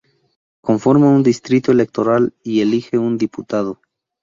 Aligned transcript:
Conforma 0.63 1.09
un 1.11 1.21
distrito 1.21 1.71
electoral 1.71 2.33
y 2.41 2.61
elige 2.61 2.97
un 2.97 3.19
diputado. 3.19 3.79